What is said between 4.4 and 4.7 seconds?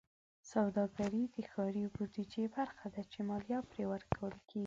کېږي.